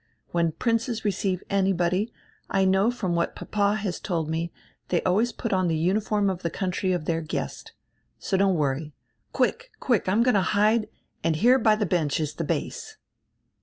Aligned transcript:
When 0.29 0.53
princes 0.53 1.05
receive 1.05 1.43
anybody, 1.47 2.11
I 2.49 2.65
know 2.65 2.89
from 2.89 3.13
what 3.13 3.35
papa 3.35 3.75
has 3.75 3.99
told 3.99 4.29
me, 4.31 4.51
tiiey 4.89 5.03
always 5.05 5.31
put 5.31 5.53
on 5.53 5.67
die 5.67 5.75
uniform 5.75 6.27
of 6.27 6.41
die 6.41 6.49
country 6.49 6.91
of 6.91 7.05
their 7.05 7.21
guest. 7.21 7.73
So 8.17 8.35
don't 8.35 8.55
worry— 8.55 8.95
Quick, 9.31 9.69
quick, 9.79 10.09
I 10.09 10.13
am 10.13 10.23
going 10.23 10.33
to 10.33 10.41
hide 10.41 10.89
and 11.23 11.35
here 11.35 11.59
by 11.59 11.75
die 11.75 11.85
bench 11.85 12.19
is 12.19 12.33
die 12.33 12.45
base." 12.45 12.97